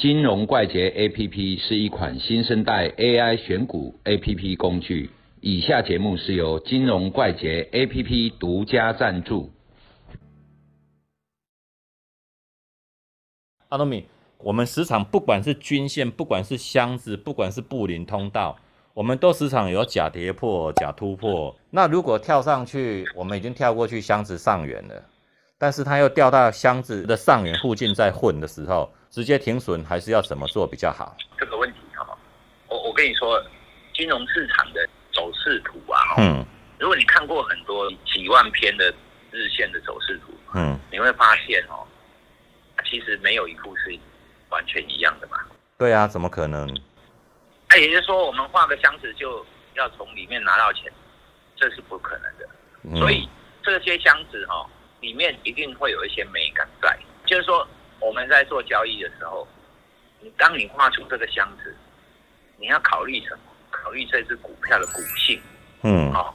[0.00, 5.10] 金融怪杰 APP 是一款新生代 AI 选股 APP 工具。
[5.42, 9.50] 以下节目是由金融怪杰 APP 独家赞助。
[13.68, 14.06] 阿东米，
[14.38, 18.56] 我们时常不管是均线，不管是箱子，不管是布林通道，
[18.94, 21.54] 我们都时常有假跌破、假突破。
[21.68, 25.04] 那如果跳上去，我们已经跳过去箱子上缘了，
[25.60, 31.14] 但是它又掉到箱子的上缘附近在混的时候，直接停损还是要怎么做比较好？
[31.36, 32.16] 这个问题哈，
[32.68, 33.38] 我我跟你说，
[33.92, 36.42] 金融市场的走势图啊，嗯
[36.78, 38.90] 如果你看过很多几万篇的
[39.30, 41.84] 日线的走势图，嗯，你会发现哦，
[42.86, 43.94] 其实没有一幅是
[44.48, 45.36] 完全一样的嘛。
[45.76, 46.66] 对啊，怎么可能？
[47.68, 50.90] 那也就是说，我们画个箱子就要从里面拿到钱，
[51.54, 52.48] 这是不可能的。
[52.84, 53.28] 嗯所以
[53.62, 54.66] 这些箱子哈、
[55.00, 56.98] 里面一定会有一些美感在。
[57.26, 57.66] 就是说，
[58.00, 59.46] 我们在做交易的时候，
[60.20, 61.74] 你当你画出这个箱子，
[62.58, 63.40] 你要考虑什么？
[63.70, 65.40] 考虑这只股票的股性。
[65.82, 66.34] 嗯哦，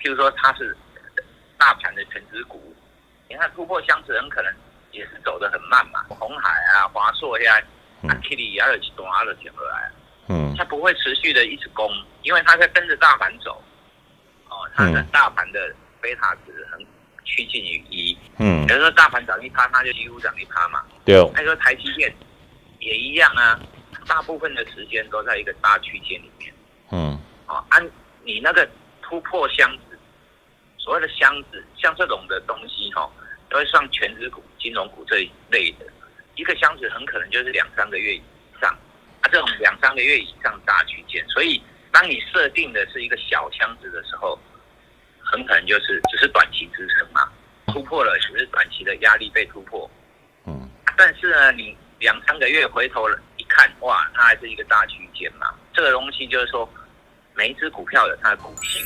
[0.00, 0.74] 譬如说它是
[1.58, 2.74] 大盘的全指股，
[3.28, 4.54] 你看突破箱子很可能
[4.92, 6.04] 也是走得很慢嘛。
[6.08, 7.60] 红海啊、华硕呀、
[8.02, 9.90] 嗯啊 Kitty 也有几多啊的减回来，
[10.28, 11.90] 嗯它不会持续的一直攻，
[12.22, 13.62] 因为它在跟着大盘走。
[14.48, 16.80] 哦，它的嗯大盘的贝塔值很
[17.28, 18.66] 趋近于一，嗯。
[18.66, 20.82] 比，如说大盘涨一趴，它就几乎涨一趴嘛。
[21.04, 22.12] 对，那说台积电
[22.80, 23.60] 也一样啊，
[24.06, 26.52] 大部分的时间都在一个大区间里面。
[26.90, 27.18] 嗯。
[27.46, 27.84] 哦，按
[28.24, 28.68] 你那个
[29.02, 29.98] 突破箱子，
[30.78, 33.10] 所谓的箱子，像这种的东西哈、哦，
[33.48, 35.86] 都会上全指股、金融股这一类的，
[36.34, 38.22] 一个箱子很可能就是两三个月以
[38.60, 38.70] 上，
[39.20, 44.38] 啊，这种两三个月以上大区间，所以当你设定的是一个小箱子的时候，
[45.30, 47.28] 很可能就是只是短期支撑嘛，
[47.66, 49.88] 突破了只是短期的压力被突破，
[50.46, 55.54] 嗯但是呢，你两三个月回头了一看，哇，它还是一个大区间嘛。
[55.72, 56.68] 这个东西就是说，
[57.34, 58.82] 每一只股票有它的股性，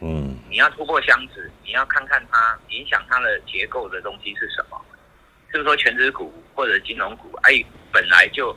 [0.00, 4.78] 嗯你要突破箱子，你要看看它影响它的结构的东西是什么。
[5.52, 7.62] 就是说，全职股或者金融股，哎，
[7.92, 8.56] 本来就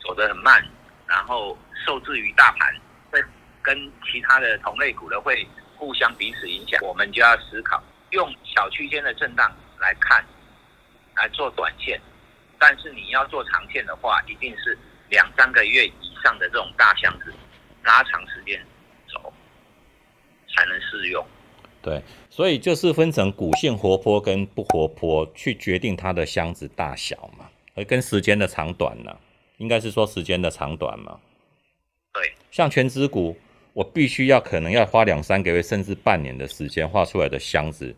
[0.00, 0.64] 走得很慢，
[1.06, 1.56] 然后
[1.86, 2.74] 受制于大盘，
[3.10, 3.22] 会
[3.62, 3.78] 跟
[4.10, 5.46] 其他的同类股的会
[5.82, 10.24] 互相彼此影响，我们就要思考，用小区间的震荡来看，
[11.16, 12.00] 来做短线。
[12.56, 14.78] 但是你要做长线的话，一定是
[15.10, 17.34] 两三个月以上的这种大箱子，
[17.82, 18.64] 拉长时间
[19.12, 19.32] 走，
[20.54, 21.26] 才能适用。
[21.82, 22.00] 对，
[22.30, 29.18] 所以就是分成股性活泼跟不活泼，去决定它的箱子大小嘛，而跟时间的长短呢，
[29.56, 31.18] 应该是说时间的长短嘛。
[32.12, 33.36] 对，像全指股，
[33.72, 37.94] 我必须要可能要花两三个月甚至半年的时间画出来的箱子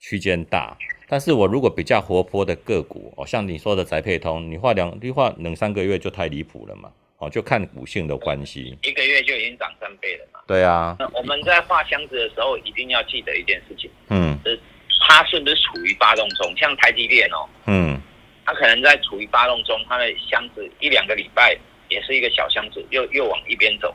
[0.00, 0.76] 区间大，
[1.08, 8.76] 但是我如果比较活泼的个股，哦，像你说的宅配通，你画两你画两三个月就太离谱了嘛，哦，就看股性的关系。
[8.82, 10.40] 一个月就已经涨三倍了嘛。
[10.46, 14.60] 对啊，那我们在画箱子的时候，一定要记得一件事情，嗯就是
[15.08, 16.52] 它是不是处于发动中？
[16.56, 18.00] 像台积电哦，嗯
[18.44, 21.56] 它可能在处于发动中，它的箱子一两个礼拜
[21.88, 23.94] 也是一个小箱子，又又往一边走，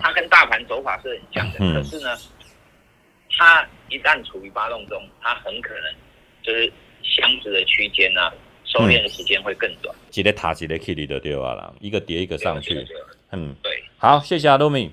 [0.00, 1.58] 它跟大盘走法是很像的。
[1.60, 2.16] 嗯可是呢，
[3.36, 5.94] 它一旦处于发动中，它很可能
[6.42, 8.30] 就是箱子的区间呢、
[8.64, 9.94] 收敛的时间会更短。
[10.12, 12.86] 一个塔一个 K 里的对啊啦，一个叠一个上去
[13.32, 13.82] 嗯，对。
[13.96, 14.90] 好，谢谢阿露米。